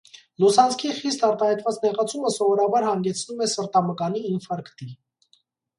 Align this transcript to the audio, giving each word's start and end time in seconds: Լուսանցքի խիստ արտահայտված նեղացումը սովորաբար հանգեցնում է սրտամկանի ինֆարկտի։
Լուսանցքի 0.43 0.93
խիստ 0.99 1.25
արտահայտված 1.27 1.77
նեղացումը 1.85 2.33
սովորաբար 2.39 2.89
հանգեցնում 2.89 3.45
է 3.49 3.53
սրտամկանի 3.55 4.27
ինֆարկտի։ 4.33 4.93